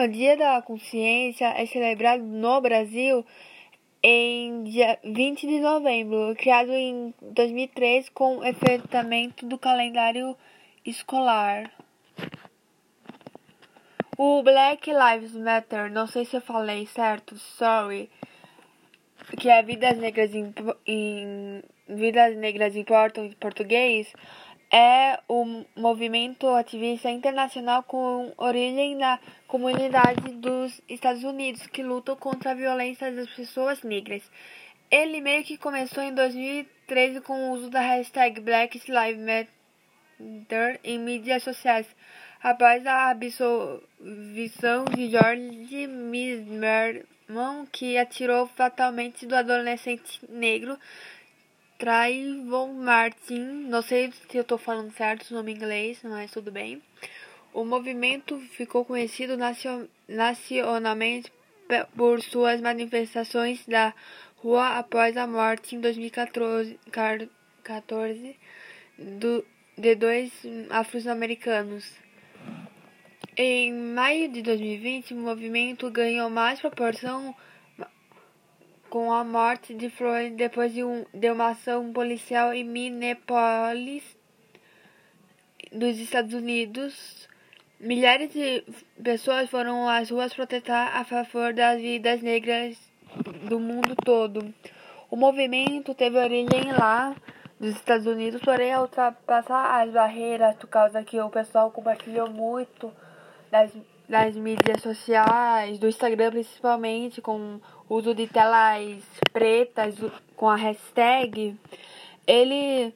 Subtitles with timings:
[0.00, 3.26] O Dia da Consciência é celebrado no Brasil
[4.00, 10.36] em dia 20 de novembro, criado em 2003 com efetamento do calendário
[10.86, 11.68] escolar.
[14.16, 18.08] O Black Lives Matter, não sei se eu falei certo, sorry,
[19.36, 20.54] que é Vidas Negras em,
[20.86, 24.12] em Vidas Negras Importam em português,
[24.70, 32.50] é um movimento ativista internacional com origem na comunidade dos Estados Unidos que luta contra
[32.50, 34.22] a violência das pessoas negras.
[34.90, 39.48] Ele meio que começou em 2013 com o uso da hashtag Black Lives
[40.18, 41.86] Matter em mídias sociais,
[42.42, 47.04] após a absolvição de George Zimmerman,
[47.70, 50.78] que atirou fatalmente do adolescente negro
[51.78, 56.50] Trayvon Martin, não sei se eu estou falando certo o nome em inglês, mas tudo
[56.50, 56.82] bem.
[57.54, 59.38] O movimento ficou conhecido
[60.08, 61.32] nacionalmente
[61.96, 63.94] por suas manifestações da
[64.38, 66.76] rua após a morte em 2014
[68.98, 69.44] do,
[69.76, 70.32] de dois
[70.70, 71.96] afro-americanos.
[73.36, 77.32] Em maio de 2020, o movimento ganhou mais proporção
[78.88, 84.02] com a morte de Floyd depois de, um, de uma ação policial em Minneapolis,
[85.72, 87.28] dos Estados Unidos.
[87.78, 88.64] Milhares de
[89.02, 92.76] pessoas foram às ruas protestar a favor das vidas negras
[93.48, 94.52] do mundo todo.
[95.10, 97.14] O movimento teve origem lá
[97.60, 102.92] dos Estados Unidos, porém a ultrapassar as barreiras por causa que o pessoal compartilhou muito
[103.50, 103.70] das
[104.08, 109.94] das mídias sociais, do Instagram principalmente, com uso de telas pretas,
[110.36, 111.56] com a hashtag,
[112.26, 112.94] ele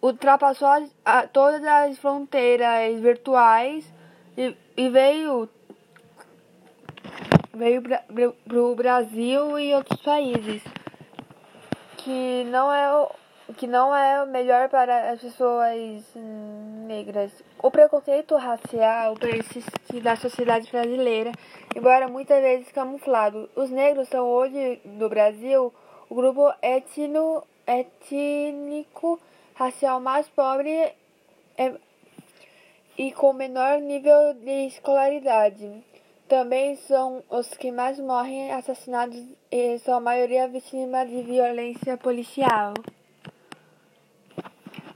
[0.00, 3.92] ultrapassou as, a, todas as fronteiras virtuais
[4.36, 5.48] e, e veio
[7.52, 10.62] veio para o Brasil e outros países
[11.96, 13.08] que não é
[13.56, 16.04] que não é o melhor para as pessoas
[16.88, 17.30] negras.
[17.62, 21.30] O preconceito racial persiste na sociedade brasileira,
[21.76, 23.48] embora muitas vezes camuflado.
[23.54, 25.72] Os negros são hoje no Brasil
[26.08, 29.20] o grupo etno, étnico
[29.54, 30.94] racial mais pobre
[32.96, 35.84] e com menor nível de escolaridade.
[36.26, 42.74] Também são os que mais morrem assassinados e são a maioria vítimas de violência policial.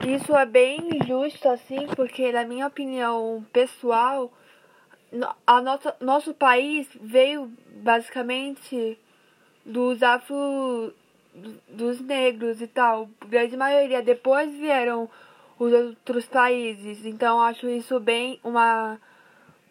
[0.07, 4.33] Isso é bem justo, assim, porque, na minha opinião pessoal,
[5.47, 8.99] a nossa, nosso país veio basicamente
[9.65, 10.93] dos afro.
[11.69, 13.09] dos negros e tal.
[13.21, 14.03] A grande maioria.
[14.03, 15.09] Depois vieram
[15.59, 17.05] os outros países.
[17.07, 18.41] Então, acho isso bem.
[18.43, 18.99] uma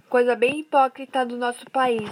[0.09, 2.09] coisa bem hipócrita do nosso país.